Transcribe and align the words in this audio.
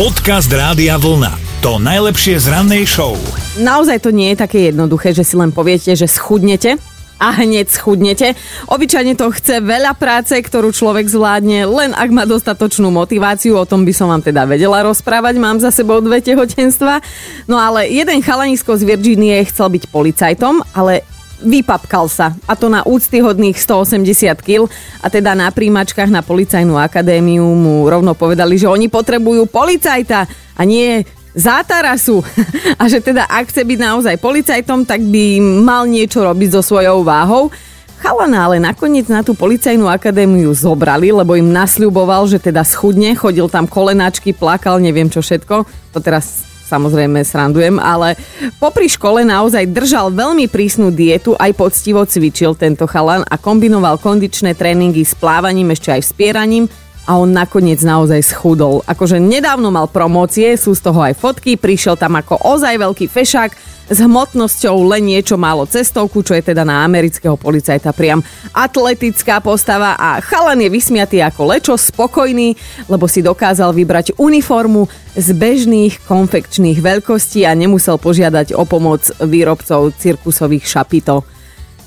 Podcast 0.00 0.48
Rádia 0.48 0.96
Vlna. 0.96 1.60
To 1.60 1.76
najlepšie 1.76 2.40
z 2.40 2.48
rannej 2.48 2.88
show. 2.88 3.20
Naozaj 3.60 4.00
to 4.00 4.08
nie 4.08 4.32
je 4.32 4.40
také 4.40 4.72
jednoduché, 4.72 5.12
že 5.12 5.28
si 5.28 5.36
len 5.36 5.52
poviete, 5.52 5.92
že 5.92 6.08
schudnete 6.08 6.80
a 7.20 7.36
hneď 7.36 7.68
schudnete. 7.68 8.32
Obyčajne 8.64 9.12
to 9.12 9.28
chce 9.28 9.60
veľa 9.60 9.92
práce, 9.92 10.32
ktorú 10.32 10.72
človek 10.72 11.04
zvládne, 11.04 11.68
len 11.68 11.92
ak 11.92 12.16
má 12.16 12.24
dostatočnú 12.24 12.88
motiváciu, 12.88 13.60
o 13.60 13.68
tom 13.68 13.84
by 13.84 13.92
som 13.92 14.08
vám 14.08 14.24
teda 14.24 14.48
vedela 14.48 14.80
rozprávať, 14.80 15.36
mám 15.36 15.60
za 15.60 15.68
sebou 15.68 16.00
dve 16.00 16.24
tehotenstva. 16.24 17.04
No 17.44 17.60
ale 17.60 17.92
jeden 17.92 18.24
chalanisko 18.24 18.80
z 18.80 18.88
Virginie 18.88 19.36
chcel 19.52 19.68
byť 19.68 19.84
policajtom, 19.92 20.64
ale 20.72 21.04
vypapkal 21.40 22.06
sa. 22.06 22.36
A 22.44 22.54
to 22.54 22.68
na 22.68 22.84
úctyhodných 22.84 23.56
180 23.56 24.40
kg. 24.40 24.68
A 25.00 25.06
teda 25.08 25.32
na 25.32 25.48
príjmačkách 25.48 26.12
na 26.12 26.20
policajnú 26.20 26.76
akadémiu 26.76 27.44
mu 27.44 27.88
rovno 27.88 28.12
povedali, 28.12 28.60
že 28.60 28.68
oni 28.68 28.86
potrebujú 28.86 29.48
policajta 29.48 30.28
a 30.56 30.62
nie 30.62 31.02
zátarasu. 31.34 32.22
A 32.80 32.90
že 32.90 32.98
teda 32.98 33.22
ak 33.30 33.54
chce 33.54 33.62
byť 33.62 33.78
naozaj 33.78 34.14
policajtom, 34.18 34.82
tak 34.82 34.98
by 34.98 35.38
mal 35.38 35.86
niečo 35.86 36.26
robiť 36.26 36.58
so 36.58 36.62
svojou 36.62 37.06
váhou. 37.06 37.54
Chalana 38.00 38.48
ale 38.48 38.56
nakoniec 38.56 39.06
na 39.12 39.20
tú 39.20 39.36
policajnú 39.36 39.84
akadémiu 39.84 40.48
zobrali, 40.56 41.12
lebo 41.12 41.36
im 41.36 41.52
nasľuboval, 41.52 42.24
že 42.32 42.40
teda 42.40 42.64
schudne, 42.64 43.12
chodil 43.12 43.44
tam 43.52 43.68
kolenáčky, 43.68 44.32
plakal, 44.32 44.80
neviem 44.80 45.12
čo 45.12 45.20
všetko. 45.20 45.68
To 45.92 45.98
teraz 46.00 46.49
samozrejme 46.70 47.26
srandujem, 47.26 47.82
ale 47.82 48.14
popri 48.62 48.86
škole 48.86 49.26
naozaj 49.26 49.66
držal 49.66 50.14
veľmi 50.14 50.46
prísnu 50.46 50.94
dietu, 50.94 51.34
aj 51.34 51.58
poctivo 51.58 52.06
cvičil 52.06 52.54
tento 52.54 52.86
chalan 52.86 53.26
a 53.26 53.34
kombinoval 53.34 53.98
kondičné 53.98 54.54
tréningy 54.54 55.02
s 55.02 55.18
plávaním, 55.18 55.74
ešte 55.74 55.90
aj 55.90 56.06
spieraním 56.06 56.70
a 57.10 57.18
on 57.18 57.34
nakoniec 57.34 57.82
naozaj 57.82 58.22
schudol. 58.22 58.86
Akože 58.86 59.18
nedávno 59.18 59.74
mal 59.74 59.90
promócie, 59.90 60.54
sú 60.54 60.78
z 60.78 60.86
toho 60.86 61.02
aj 61.02 61.18
fotky, 61.18 61.58
prišiel 61.58 61.98
tam 61.98 62.14
ako 62.14 62.38
ozaj 62.38 62.78
veľký 62.78 63.10
fešák, 63.10 63.50
s 63.90 63.98
hmotnosťou 63.98 64.86
len 64.86 65.10
niečo 65.10 65.34
málo 65.34 65.66
cestovku, 65.66 66.22
čo 66.22 66.38
je 66.38 66.54
teda 66.54 66.62
na 66.62 66.86
amerického 66.86 67.34
policajta 67.34 67.90
priam 67.90 68.22
atletická 68.54 69.42
postava 69.42 69.98
a 69.98 70.22
chalan 70.22 70.62
je 70.62 70.70
vysmiatý 70.70 71.18
ako 71.18 71.50
lečo, 71.50 71.74
spokojný, 71.74 72.54
lebo 72.86 73.10
si 73.10 73.26
dokázal 73.26 73.74
vybrať 73.74 74.14
uniformu 74.14 74.86
z 75.18 75.34
bežných 75.34 76.06
konfekčných 76.06 76.78
veľkostí 76.78 77.42
a 77.42 77.58
nemusel 77.58 77.98
požiadať 77.98 78.54
o 78.54 78.62
pomoc 78.62 79.10
výrobcov 79.18 79.98
cirkusových 79.98 80.70
šapito. 80.70 81.26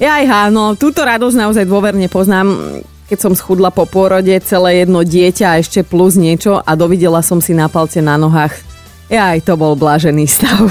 Jaj, 0.04 0.52
no, 0.52 0.76
túto 0.76 1.08
radosť 1.08 1.40
naozaj 1.40 1.64
dôverne 1.64 2.12
poznám 2.12 2.84
keď 3.14 3.30
som 3.30 3.38
schudla 3.38 3.70
po 3.70 3.86
pôrode 3.86 4.34
celé 4.42 4.82
jedno 4.82 5.06
dieťa 5.06 5.46
a 5.54 5.62
ešte 5.62 5.86
plus 5.86 6.18
niečo 6.18 6.58
a 6.66 6.74
dovidela 6.74 7.22
som 7.22 7.38
si 7.38 7.54
na 7.54 7.70
palce 7.70 8.02
na 8.02 8.18
nohách. 8.18 8.58
Ja 9.06 9.38
aj 9.38 9.46
to 9.46 9.54
bol 9.54 9.78
blážený 9.78 10.26
stav. 10.26 10.66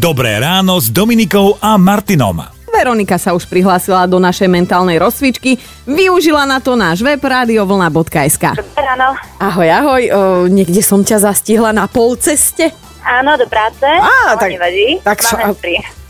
Dobré 0.00 0.40
ráno 0.40 0.80
s 0.80 0.88
Dominikou 0.88 1.60
a 1.60 1.76
Martinom. 1.76 2.40
Veronika 2.72 3.20
sa 3.20 3.36
už 3.36 3.44
prihlásila 3.52 4.08
do 4.08 4.16
našej 4.16 4.48
mentálnej 4.48 4.96
rozcvičky. 4.96 5.60
Využila 5.84 6.48
na 6.48 6.56
to 6.56 6.72
náš 6.72 7.04
web 7.04 7.20
radiovlna.sk. 7.20 8.56
Ráno. 8.72 9.12
Ahoj, 9.36 9.68
ahoj. 9.68 10.02
O, 10.08 10.18
niekde 10.48 10.80
som 10.80 11.04
ťa 11.04 11.20
zastihla 11.20 11.76
na 11.76 11.84
polceste. 11.84 12.72
Áno, 13.04 13.36
do 13.36 13.44
práce. 13.44 13.84
Á, 13.84 14.40
tak- 14.40 14.56
nevadí. 14.56 15.04
tak 15.04 15.20
Máme. 15.20 15.52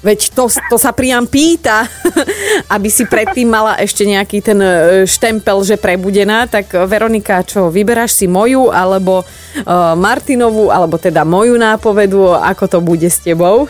Veď 0.04 0.36
to, 0.36 0.52
to 0.68 0.76
sa 0.76 0.92
priam 0.92 1.24
pýta, 1.24 1.88
aby 2.76 2.92
si 2.92 3.08
predtým 3.08 3.48
mala 3.48 3.80
ešte 3.80 4.04
nejaký 4.04 4.44
ten 4.44 4.60
e, 4.60 4.70
štempel, 5.08 5.64
že 5.64 5.80
prebudená. 5.80 6.44
Tak 6.44 6.76
e, 6.76 6.84
Veronika, 6.84 7.40
čo, 7.40 7.72
vyberáš 7.72 8.12
si 8.12 8.28
moju, 8.28 8.68
alebo 8.68 9.24
uh, 9.24 9.96
Martinovú, 9.96 10.68
alebo 10.68 11.00
teda 11.00 11.24
moju 11.24 11.56
nápovedu, 11.56 12.36
ako 12.36 12.64
to 12.68 12.78
bude 12.84 13.08
s 13.08 13.24
tebou? 13.24 13.64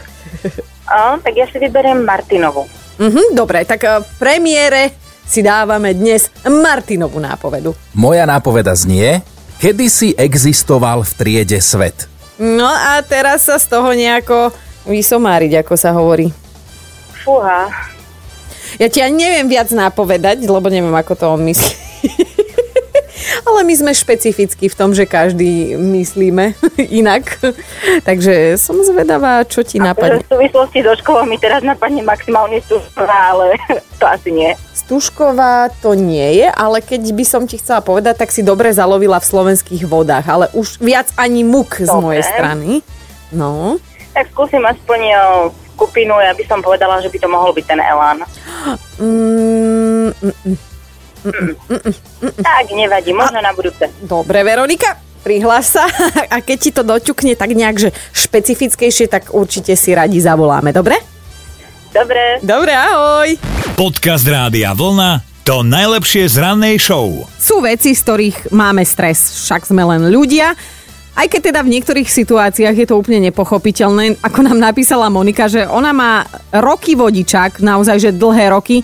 O, 0.91 1.03
tak 1.23 1.33
ja 1.39 1.47
si 1.47 1.63
vyberiem 1.63 2.03
Martinovu. 2.03 2.67
Mhm, 2.99 3.39
dobre, 3.39 3.63
tak 3.63 3.87
e, 3.87 4.03
v 4.03 4.11
premiére 4.19 4.83
si 5.23 5.39
dávame 5.39 5.95
dnes 5.95 6.35
Martinovú 6.43 7.23
nápovedu. 7.23 7.79
Moja 7.95 8.27
nápoveda 8.27 8.75
znie, 8.75 9.23
kedy 9.63 9.87
si 9.87 10.09
existoval 10.19 11.07
v 11.07 11.13
triede 11.15 11.63
svet. 11.63 12.11
No 12.43 12.67
a 12.67 12.99
teraz 13.07 13.47
sa 13.47 13.63
z 13.63 13.71
toho 13.71 13.95
nejako 13.95 14.51
vysomáriť, 14.85 15.65
ako 15.65 15.75
sa 15.75 15.93
hovorí. 15.93 16.31
Fúha. 17.25 17.73
Ja 18.77 18.91
ti 18.91 18.99
ani 18.99 19.17
neviem 19.17 19.47
viac 19.47 19.71
nápovedať, 19.71 20.45
lebo 20.45 20.67
neviem, 20.67 20.93
ako 20.93 21.13
to 21.15 21.25
on 21.31 21.43
myslí. 21.45 21.73
Ale 23.49 23.65
my 23.65 23.75
sme 23.77 23.93
špecificky 23.95 24.69
v 24.69 24.77
tom, 24.77 24.93
že 24.93 25.09
každý 25.09 25.77
myslíme 25.77 26.53
inak. 27.01 27.39
Takže 28.03 28.59
som 28.61 28.81
zvedavá, 28.83 29.45
čo 29.45 29.65
ti 29.65 29.79
Že 29.79 29.85
napadne. 29.85 30.21
v 30.21 30.33
súvislosti 30.33 30.81
so 30.83 30.93
školou 30.99 31.25
mi 31.25 31.37
teraz 31.37 31.65
napadne 31.65 32.03
maximálne 32.03 32.61
stužková, 32.61 33.33
ale 33.33 33.57
to 34.01 34.05
asi 34.05 34.31
nie. 34.33 34.51
Stužková 34.75 35.73
to 35.81 35.97
nie 35.97 36.45
je, 36.45 36.49
ale 36.51 36.85
keď 36.85 37.03
by 37.15 37.25
som 37.25 37.43
ti 37.49 37.57
chcela 37.57 37.81
povedať, 37.81 38.21
tak 38.21 38.29
si 38.29 38.45
dobre 38.45 38.69
zalovila 38.75 39.17
v 39.17 39.29
slovenských 39.29 39.89
vodách, 39.89 40.27
ale 40.29 40.47
už 40.53 40.83
viac 40.83 41.09
ani 41.17 41.41
muk 41.47 41.73
z 41.81 41.89
mojej 41.89 42.25
strany. 42.27 42.85
No. 43.33 43.81
Tak 44.15 44.31
skúsim 44.31 44.63
aspoň 44.63 45.01
o, 45.11 45.25
skupinu, 45.75 46.15
ja 46.23 46.31
by 46.31 46.45
som 46.47 46.63
povedala, 46.63 47.03
že 47.03 47.11
by 47.11 47.19
to 47.19 47.29
mohol 47.29 47.51
byť 47.51 47.65
ten 47.67 47.81
Elán. 47.83 48.23
Mm, 49.03 50.15
mm, 50.15 50.57
Tak, 52.47 52.65
nevadí, 52.71 53.11
možno 53.11 53.43
na 53.43 53.51
budúce. 53.51 53.91
Dobre, 53.99 54.47
Veronika, 54.47 54.95
prihlás 55.27 55.75
sa 55.75 55.89
a 56.35 56.39
keď 56.39 56.59
ti 56.61 56.71
to 56.71 56.87
doťukne 56.87 57.35
tak 57.35 57.53
nejak, 57.57 57.77
že 57.77 57.91
špecifickejšie, 58.15 59.11
tak 59.11 59.35
určite 59.35 59.75
si 59.75 59.91
radi 59.91 60.23
zavoláme, 60.23 60.71
dobre? 60.71 61.01
Dobre, 61.95 62.43
Dobre, 62.43 62.75
ahoj! 62.75 63.39
Podcast 63.79 64.27
Rádia 64.27 64.75
Vlna. 64.75 65.23
To 65.45 65.61
najlepšie 65.63 66.27
z 66.27 66.41
rannej 66.41 66.81
show. 66.81 67.07
Sú 67.37 67.61
veci, 67.61 67.93
z 67.93 68.01
ktorých 68.01 68.37
máme 68.51 68.81
stres, 68.83 69.45
však 69.45 69.69
sme 69.69 69.85
len 69.85 70.09
ľudia. 70.09 70.57
Aj 71.15 71.31
keď 71.31 71.55
teda 71.55 71.61
v 71.63 71.79
niektorých 71.79 72.11
situáciách 72.11 72.75
je 72.75 72.87
to 72.91 72.99
úplne 72.99 73.31
nepochopiteľné, 73.31 74.19
ako 74.19 74.51
nám 74.51 74.59
napísala 74.59 75.07
Monika, 75.07 75.47
že 75.47 75.63
ona 75.63 75.95
má 75.95 76.27
roky 76.51 76.99
vodičák, 76.99 77.63
naozaj, 77.63 77.97
že 78.03 78.11
dlhé 78.11 78.51
roky, 78.51 78.83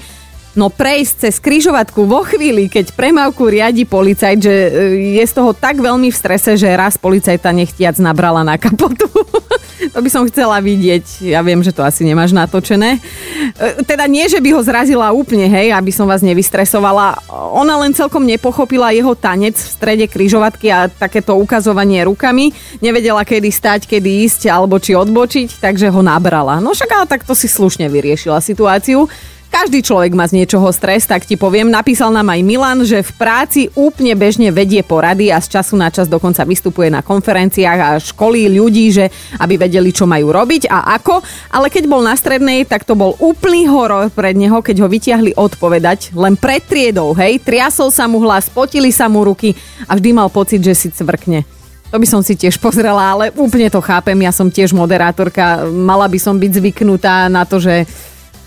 no 0.58 0.66
prejsť 0.70 1.28
cez 1.28 1.34
kryžovatku 1.38 2.02
vo 2.06 2.26
chvíli, 2.26 2.66
keď 2.66 2.90
premávku 2.94 3.46
riadi 3.46 3.86
policajt, 3.86 4.38
že 4.42 4.54
e, 4.54 4.70
je 5.18 5.24
z 5.24 5.32
toho 5.34 5.54
tak 5.54 5.78
veľmi 5.78 6.10
v 6.10 6.16
strese, 6.16 6.58
že 6.58 6.66
raz 6.74 6.98
policajta 6.98 7.54
nechtiac 7.54 7.94
nabrala 8.02 8.42
na 8.42 8.58
kapotu. 8.58 9.06
to 9.94 9.98
by 10.02 10.10
som 10.10 10.26
chcela 10.26 10.58
vidieť. 10.58 11.30
Ja 11.30 11.40
viem, 11.46 11.62
že 11.62 11.70
to 11.70 11.86
asi 11.86 12.02
nemáš 12.02 12.34
natočené. 12.34 12.98
E, 12.98 13.82
Teda 13.86 14.10
nie, 14.10 14.26
že 14.26 14.42
by 14.42 14.50
ho 14.58 14.60
zrazila 14.66 15.14
úplne, 15.14 15.46
hej, 15.46 15.70
aby 15.70 15.94
som 15.94 16.10
vás 16.10 16.22
nevystresovala. 16.22 17.22
Ona 17.54 17.78
len 17.86 17.94
celkom 17.94 18.26
nepochopila 18.26 18.90
jeho 18.90 19.14
tanec 19.14 19.54
v 19.54 19.70
strede 19.70 20.06
kryžovatky 20.10 20.66
a 20.74 20.90
takéto 20.90 21.38
ukazovanie 21.38 22.02
rukami. 22.02 22.50
Nevedela, 22.82 23.22
kedy 23.22 23.50
stať, 23.54 23.80
kedy 23.86 24.26
ísť 24.26 24.50
alebo 24.50 24.82
či 24.82 24.98
odbočiť, 24.98 25.62
takže 25.62 25.94
ho 25.94 26.00
nabrala. 26.02 26.58
No 26.58 26.74
však 26.74 26.90
ale 26.90 27.06
takto 27.06 27.38
si 27.38 27.46
slušne 27.46 27.86
vyriešila 27.86 28.42
situáciu. 28.42 29.06
Každý 29.50 29.82
človek 29.82 30.14
má 30.14 30.30
z 30.30 30.38
niečoho 30.38 30.70
stres, 30.70 31.10
tak 31.10 31.26
ti 31.26 31.34
poviem. 31.34 31.74
Napísal 31.74 32.14
nám 32.14 32.30
aj 32.30 32.40
Milan, 32.46 32.86
že 32.86 33.02
v 33.02 33.12
práci 33.18 33.66
úplne 33.74 34.14
bežne 34.14 34.54
vedie 34.54 34.78
porady 34.86 35.34
a 35.34 35.42
z 35.42 35.58
času 35.58 35.74
na 35.74 35.90
čas 35.90 36.06
dokonca 36.06 36.46
vystupuje 36.46 36.86
na 36.86 37.02
konferenciách 37.02 37.80
a 37.82 37.98
školí 37.98 38.46
ľudí, 38.46 38.94
že 38.94 39.10
aby 39.42 39.58
vedeli, 39.58 39.90
čo 39.90 40.06
majú 40.06 40.30
robiť 40.30 40.70
a 40.70 40.94
ako. 40.94 41.18
Ale 41.50 41.66
keď 41.66 41.90
bol 41.90 41.98
na 41.98 42.14
strednej, 42.14 42.62
tak 42.62 42.86
to 42.86 42.94
bol 42.94 43.18
úplný 43.18 43.66
horor 43.66 44.06
pred 44.14 44.38
neho, 44.38 44.62
keď 44.62 44.86
ho 44.86 44.88
vytiahli 44.88 45.34
odpovedať 45.34 46.14
len 46.14 46.38
pred 46.38 46.62
triedou, 46.62 47.10
hej. 47.18 47.42
Triasol 47.42 47.90
sa 47.90 48.06
mu 48.06 48.22
hlas, 48.22 48.46
potili 48.46 48.94
sa 48.94 49.10
mu 49.10 49.26
ruky 49.26 49.58
a 49.90 49.98
vždy 49.98 50.14
mal 50.14 50.30
pocit, 50.30 50.62
že 50.62 50.78
si 50.78 50.88
cvrkne. 50.94 51.42
To 51.90 51.98
by 51.98 52.06
som 52.06 52.22
si 52.22 52.38
tiež 52.38 52.62
pozrela, 52.62 53.02
ale 53.02 53.34
úplne 53.34 53.66
to 53.66 53.82
chápem. 53.82 54.14
Ja 54.22 54.30
som 54.30 54.46
tiež 54.46 54.70
moderátorka. 54.70 55.66
Mala 55.66 56.06
by 56.06 56.22
som 56.22 56.38
byť 56.38 56.62
zvyknutá 56.62 57.26
na 57.26 57.42
to, 57.42 57.58
že 57.58 57.82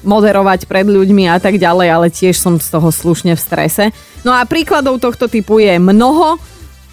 moderovať 0.03 0.69
pred 0.69 0.85
ľuďmi 0.85 1.27
a 1.31 1.39
tak 1.39 1.57
ďalej, 1.57 1.87
ale 1.89 2.07
tiež 2.13 2.35
som 2.37 2.59
z 2.61 2.67
toho 2.69 2.91
slušne 2.91 3.33
v 3.35 3.41
strese. 3.41 3.89
No 4.21 4.31
a 4.31 4.43
príkladov 4.47 5.01
tohto 5.01 5.27
typu 5.27 5.59
je 5.59 5.79
mnoho. 5.79 6.37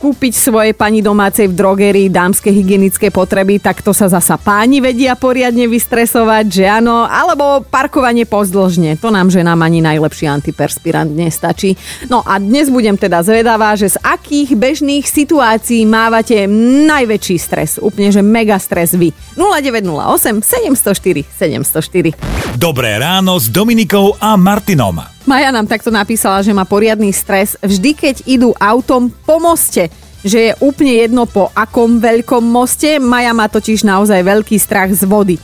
Kúpiť 0.01 0.33
svojej 0.33 0.73
pani 0.73 1.05
domácej 1.05 1.53
v 1.53 1.61
drogerii 1.61 2.09
dámske 2.09 2.49
hygienické 2.49 3.13
potreby, 3.13 3.61
tak 3.61 3.85
to 3.85 3.93
sa 3.93 4.09
zasa 4.09 4.41
páni 4.41 4.81
vedia 4.81 5.13
poriadne 5.13 5.69
vystresovať, 5.69 6.45
že 6.49 6.65
áno, 6.65 7.05
alebo 7.05 7.61
parkovanie 7.69 8.25
pozdĺžne. 8.25 8.97
To 8.97 9.13
nám 9.13 9.29
ženám 9.29 9.61
ani 9.61 9.85
najlepší 9.85 10.25
antiperspirant 10.25 11.13
nestačí. 11.13 11.77
No 12.09 12.25
a 12.25 12.41
dnes 12.41 12.73
budem 12.73 12.97
teda 12.97 13.21
zvedavá, 13.21 13.77
že 13.77 13.93
z 13.93 14.01
akých 14.01 14.57
bežných 14.57 15.05
situácií 15.05 15.85
mávate 15.85 16.49
najväčší 16.89 17.37
stres. 17.37 17.77
Úplne, 17.77 18.09
že 18.09 18.25
mega 18.25 18.57
stres 18.57 18.97
vy. 18.97 19.13
0908 19.37 20.41
704 20.41 21.29
704. 21.29 22.57
Dobré 22.57 22.97
ráno 22.97 23.37
s 23.37 23.53
Dominikou 23.53 24.17
a 24.17 24.41
Martinom. 24.41 25.10
Maja 25.29 25.53
nám 25.53 25.69
takto 25.69 25.93
napísala, 25.93 26.41
že 26.41 26.51
má 26.51 26.65
poriadny 26.65 27.13
stres 27.13 27.55
vždy, 27.61 27.91
keď 27.93 28.17
idú 28.25 28.51
autom 28.57 29.13
po 29.13 29.37
moste. 29.39 29.89
že 30.21 30.53
je 30.53 30.59
úplne 30.61 31.01
jedno 31.01 31.25
po 31.25 31.49
akom 31.57 31.97
veľkom 31.97 32.45
moste. 32.45 33.01
Maja 33.01 33.33
má 33.33 33.49
totiž 33.49 33.89
naozaj 33.89 34.21
veľký 34.21 34.61
strach 34.61 34.93
z 34.93 35.09
vody. 35.09 35.41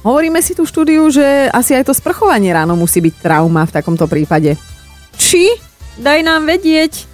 Hovoríme 0.00 0.40
si 0.40 0.56
tu 0.56 0.64
štúdiu, 0.64 1.04
že 1.12 1.52
asi 1.52 1.76
aj 1.76 1.84
to 1.84 1.92
sprchovanie 1.92 2.48
ráno 2.48 2.72
musí 2.80 3.04
byť 3.04 3.20
trauma 3.20 3.68
v 3.68 3.74
takomto 3.76 4.08
prípade. 4.08 4.56
Či? 5.20 5.52
Daj 6.00 6.24
nám 6.24 6.48
vedieť. 6.48 7.12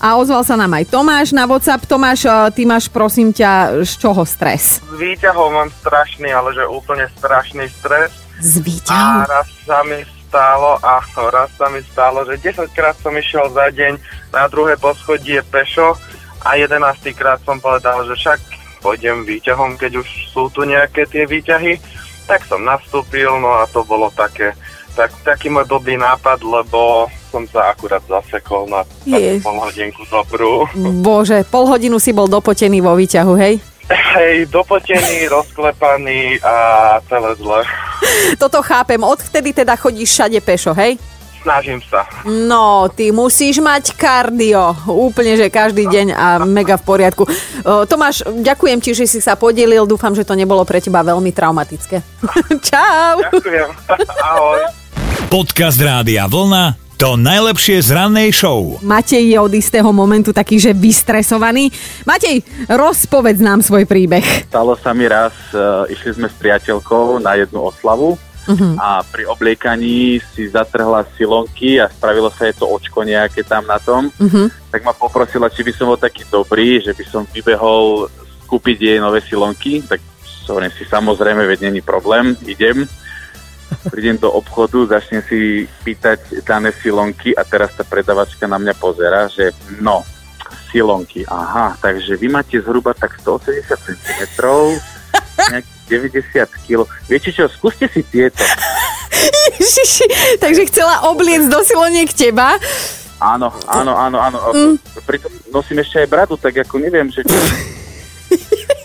A 0.00 0.16
ozval 0.16 0.40
sa 0.40 0.56
nám 0.56 0.72
aj 0.72 0.88
Tomáš 0.88 1.36
na 1.36 1.44
WhatsApp. 1.44 1.84
Tomáš, 1.84 2.24
eh, 2.24 2.32
ty 2.56 2.64
máš 2.64 2.88
prosím 2.88 3.36
ťa 3.36 3.84
z 3.84 3.92
čoho 4.00 4.24
stres? 4.24 4.80
Z 4.80 4.96
výťahov 4.96 5.52
mám 5.52 5.68
strašný, 5.84 6.32
ale 6.32 6.56
že 6.56 6.64
úplne 6.64 7.04
strašný 7.12 7.68
stres. 7.76 8.08
Z 8.40 8.56
A 8.56 8.64
výťahu. 8.64 9.18
raz 9.28 9.48
sa 9.68 9.84
mi 9.84 10.00
stálo, 10.36 10.76
a 10.84 11.00
raz 11.32 11.48
sa 11.56 11.72
mi 11.72 11.80
stalo, 11.80 12.20
že 12.28 12.36
10 12.36 12.68
krát 12.76 12.92
som 13.00 13.16
išiel 13.16 13.48
za 13.56 13.72
deň 13.72 13.96
na 14.36 14.44
druhé 14.52 14.76
poschodie 14.76 15.40
pešo 15.48 15.96
a 16.44 16.60
11 16.60 16.76
krát 17.16 17.40
som 17.40 17.56
povedal, 17.56 18.04
že 18.04 18.12
však 18.20 18.38
pôjdem 18.84 19.24
výťahom, 19.24 19.80
keď 19.80 20.04
už 20.04 20.08
sú 20.36 20.52
tu 20.52 20.68
nejaké 20.68 21.08
tie 21.08 21.24
výťahy. 21.24 21.80
Tak 22.28 22.44
som 22.44 22.60
nastúpil, 22.68 23.32
no 23.40 23.48
a 23.56 23.64
to 23.72 23.80
bolo 23.88 24.12
také, 24.12 24.52
tak, 24.92 25.08
taký 25.24 25.48
môj 25.48 25.64
blbý 25.72 25.96
nápad, 25.96 26.44
lebo 26.44 27.08
som 27.32 27.48
sa 27.48 27.72
akurát 27.72 28.04
zasekol 28.04 28.68
na 28.68 28.84
takú 29.08 29.40
pol 29.40 29.56
hodinku 29.64 30.04
dobrú. 30.12 30.68
Bože, 31.06 31.48
pol 31.48 31.64
hodinu 31.64 31.96
si 31.96 32.12
bol 32.12 32.28
dopotený 32.28 32.84
vo 32.84 32.92
výťahu, 32.92 33.32
hej? 33.40 33.56
Hej, 33.88 34.52
dopotený, 34.52 35.32
rozklepaný 35.32 36.44
a 36.44 36.54
celé 37.08 37.32
zle. 37.40 37.64
Toto 38.42 38.60
chápem. 38.62 39.00
Odvtedy 39.00 39.52
teda 39.52 39.76
chodíš 39.76 40.12
všade 40.12 40.38
pešo, 40.40 40.72
hej? 40.76 40.98
Snažím 41.46 41.78
sa. 41.86 42.02
No, 42.26 42.90
ty 42.90 43.14
musíš 43.14 43.62
mať 43.62 43.94
kardio. 43.94 44.74
Úplne, 44.90 45.38
že 45.38 45.46
každý 45.46 45.86
deň 45.86 46.06
a 46.10 46.42
mega 46.42 46.74
v 46.74 46.82
poriadku. 46.82 47.22
Tomáš, 47.86 48.26
ďakujem 48.26 48.82
ti, 48.82 48.90
že 48.98 49.06
si 49.06 49.22
sa 49.22 49.38
podielil. 49.38 49.86
Dúfam, 49.86 50.10
že 50.10 50.26
to 50.26 50.34
nebolo 50.34 50.66
pre 50.66 50.82
teba 50.82 51.06
veľmi 51.06 51.30
traumatické. 51.30 52.02
Čau. 52.66 53.22
Ďakujem. 53.30 53.68
Ahoj. 54.26 54.60
Podcast 55.30 55.78
Rádia 55.78 56.26
Vlna 56.26 56.85
to 56.96 57.20
najlepšie 57.20 57.84
z 57.84 57.92
rannej 57.92 58.32
show. 58.32 58.80
Matej 58.80 59.20
je 59.20 59.36
od 59.36 59.52
istého 59.52 59.92
momentu 59.92 60.32
taký, 60.32 60.56
že 60.56 60.72
vystresovaný. 60.72 61.68
Matej, 62.08 62.40
rozpovedz 62.72 63.36
nám 63.44 63.60
svoj 63.60 63.84
príbeh. 63.84 64.48
Stalo 64.48 64.72
sa 64.80 64.96
mi 64.96 65.04
raz, 65.04 65.36
uh, 65.52 65.84
išli 65.92 66.16
sme 66.16 66.32
s 66.32 66.36
priateľkou 66.40 67.20
na 67.20 67.36
jednu 67.36 67.68
oslavu 67.68 68.16
uh-huh. 68.16 68.72
a 68.80 69.04
pri 69.04 69.28
obliekaní 69.28 70.24
si 70.32 70.48
zatrhla 70.48 71.04
silonky 71.20 71.76
a 71.76 71.92
spravilo 71.92 72.32
sa 72.32 72.48
jej 72.48 72.56
to 72.56 72.64
očko 72.64 73.04
nejaké 73.04 73.44
tam 73.44 73.68
na 73.68 73.76
tom. 73.76 74.08
Uh-huh. 74.16 74.48
Tak 74.72 74.80
ma 74.80 74.96
poprosila, 74.96 75.52
či 75.52 75.68
by 75.68 75.72
som 75.76 75.92
bol 75.92 76.00
taký 76.00 76.24
dobrý, 76.32 76.80
že 76.80 76.96
by 76.96 77.04
som 77.04 77.28
vybehol 77.28 78.08
kúpiť 78.48 78.78
jej 78.80 78.98
nové 79.04 79.20
silonky. 79.20 79.84
Tak 79.84 80.00
hovorím 80.48 80.72
si, 80.72 80.88
samozrejme, 80.88 81.44
veď 81.44 81.68
není 81.68 81.84
problém, 81.84 82.32
idem. 82.48 82.88
Prídem 83.90 84.18
do 84.18 84.30
obchodu, 84.30 84.86
začnem 84.86 85.22
si 85.26 85.66
pýtať 85.86 86.42
dané 86.46 86.70
silonky 86.82 87.34
a 87.34 87.42
teraz 87.46 87.74
tá 87.74 87.82
predavačka 87.82 88.46
na 88.46 88.58
mňa 88.58 88.74
pozera, 88.78 89.30
že 89.30 89.50
no, 89.82 90.02
silonky, 90.70 91.22
aha, 91.26 91.78
takže 91.78 92.18
vy 92.18 92.28
máte 92.28 92.58
zhruba 92.60 92.94
tak 92.94 93.18
180 93.22 93.62
cm, 93.66 94.20
nejakých 95.50 95.76
90 96.42 96.66
kg. 96.66 96.78
Viete 97.06 97.30
čo, 97.30 97.46
skúste 97.46 97.86
si 97.90 98.02
tieto. 98.02 98.42
Ježiši, 99.56 100.38
takže 100.42 100.66
chcela 100.68 101.08
obliecť 101.10 101.48
do 101.48 101.60
siloniek 101.62 102.10
teba. 102.10 102.58
Áno, 103.16 103.48
áno, 103.64 103.96
áno, 103.96 104.18
áno. 104.20 104.38
Mm. 104.52 104.76
Pritom 105.08 105.32
nosím 105.48 105.80
ešte 105.80 106.04
aj 106.04 106.08
bradu, 106.12 106.34
tak 106.36 106.60
ako 106.60 106.76
neviem, 106.82 107.08
že 107.08 107.24
čo... 107.24 107.36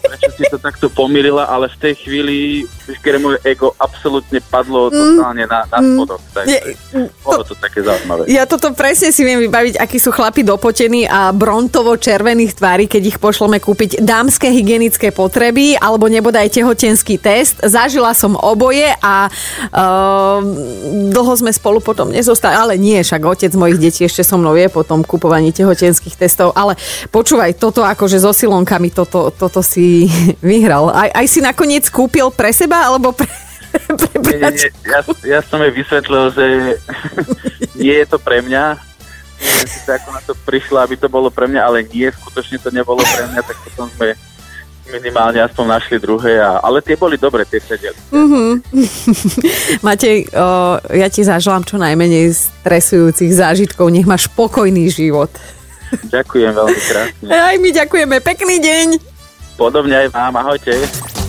Prečo 0.07 0.29
si 0.39 0.43
to 0.47 0.57
takto 0.61 0.87
pomýlila, 0.87 1.51
ale 1.51 1.67
v 1.67 1.77
tej 1.81 1.93
chvíli 1.99 2.37
moje 3.21 3.37
ego 3.45 3.73
absolútne 3.77 4.41
padlo 4.41 4.89
totálne 4.89 5.45
na, 5.45 5.65
na 5.69 5.79
spodok. 5.79 6.21
Takže 6.33 6.57
bolo 7.21 7.43
to 7.45 7.53
také 7.57 7.79
zaujímavé. 7.85 8.27
Ja 8.27 8.43
toto 8.49 8.73
presne 8.73 9.13
si 9.13 9.21
viem 9.21 9.39
vybaviť, 9.41 9.77
akí 9.77 9.97
sú 10.01 10.09
chlapi 10.09 10.41
dopotení 10.41 11.05
a 11.05 11.29
brontovo-červených 11.31 12.57
tvári, 12.57 12.85
keď 12.89 13.15
ich 13.15 13.17
pošleme 13.21 13.61
kúpiť 13.61 14.01
dámske 14.01 14.49
hygienické 14.49 15.13
potreby 15.13 15.77
alebo 15.77 16.07
nebodaj 16.07 16.49
tehotenský 16.51 17.21
test. 17.21 17.61
Zažila 17.61 18.11
som 18.17 18.33
oboje 18.35 18.89
a 19.01 19.29
uh, 19.29 20.39
dlho 21.11 21.33
sme 21.37 21.51
spolu 21.53 21.79
potom 21.83 22.09
nezostali, 22.09 22.55
ale 22.55 22.73
nie, 22.79 22.99
však 23.01 23.21
otec 23.21 23.51
mojich 23.53 23.79
detí 23.81 24.01
ešte 24.07 24.23
so 24.25 24.39
mnou 24.39 24.55
je 24.55 24.67
po 24.71 24.81
tom 24.87 25.03
kupovaní 25.03 25.51
tehotenských 25.51 26.15
testov, 26.15 26.55
ale 26.55 26.79
počúvaj, 27.11 27.59
toto 27.59 27.83
akože 27.83 28.17
so 28.21 28.31
silonkami, 28.31 28.89
toto, 28.93 29.29
toto 29.31 29.59
si 29.59 30.07
vyhral. 30.43 30.91
Aj, 30.91 31.11
aj 31.11 31.25
si 31.27 31.39
nakoniec 31.43 31.87
kúpil 31.91 32.31
pre 32.31 32.55
seba, 32.55 32.70
alebo 32.71 33.11
pre, 33.11 33.27
pre 34.01 34.15
Nie, 34.23 34.37
nie, 34.39 34.51
nie. 34.55 34.69
Ja, 34.87 34.99
ja 35.27 35.39
som 35.43 35.59
jej 35.59 35.73
vysvetlil, 35.73 36.31
že 36.31 36.45
nie 37.83 37.95
je 37.95 38.05
to 38.07 38.17
pre 38.21 38.39
mňa. 38.39 38.79
Sa, 39.65 39.97
ako 39.97 40.09
na 40.13 40.21
to 40.21 40.33
prišla, 40.45 40.85
aby 40.85 40.95
to 41.01 41.09
bolo 41.09 41.33
pre 41.33 41.49
mňa, 41.49 41.61
ale 41.65 41.81
nie, 41.89 42.05
skutočne 42.13 42.61
to 42.61 42.69
nebolo 42.69 43.01
pre 43.01 43.25
mňa, 43.25 43.41
tak 43.41 43.57
potom 43.65 43.89
sme 43.97 44.13
minimálne 44.91 45.39
aspoň 45.41 45.65
našli 45.79 45.97
druhé, 45.97 46.37
a, 46.37 46.59
ale 46.61 46.83
tie 46.83 46.99
boli 46.99 47.15
dobre, 47.15 47.47
tie 47.47 47.57
sedeli. 47.63 47.95
Matej, 49.85 50.27
o, 50.35 50.77
ja 50.91 51.07
ti 51.07 51.23
zaželám 51.23 51.63
čo 51.63 51.79
najmenej 51.79 52.35
stresujúcich 52.35 53.31
zážitkov. 53.31 53.89
Nech 53.89 54.05
máš 54.05 54.27
pokojný 54.29 54.91
život. 54.91 55.31
Ďakujem 55.91 56.51
veľmi 56.55 56.79
krásne. 56.87 57.25
Aj 57.31 57.55
my 57.55 57.69
ďakujeme. 57.71 58.15
Pekný 58.23 58.55
deň. 58.63 58.87
Podobne 59.59 60.07
aj 60.07 60.07
vám, 60.11 60.33
ahojte. 60.39 60.71